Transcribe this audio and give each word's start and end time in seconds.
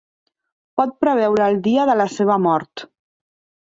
Pot 0.81 0.95
preveure 1.05 1.51
el 1.51 1.61
dia 1.71 1.87
de 1.93 1.99
la 2.03 2.11
seva 2.19 2.43
mort. 2.51 2.91